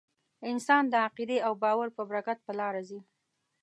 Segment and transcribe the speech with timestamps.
[0.51, 2.99] انسان د عقیدې او باور په برکت په لاره ځي.